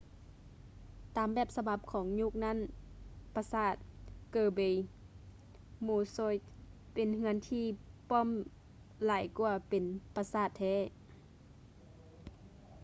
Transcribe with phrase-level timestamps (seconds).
[1.15, 2.57] ຕາມແບບສະບັບຂອງຍຸກນັ້ນ
[3.35, 3.75] ປະສາດ
[4.33, 4.71] kirby
[5.87, 6.35] muxioe
[6.93, 7.65] ເປັນເຮືອນທີ່
[8.09, 8.27] ປ້ອມ
[9.05, 9.83] ຫຼາຍກວ່າເປັນ
[10.15, 10.75] ປະສາດແທ້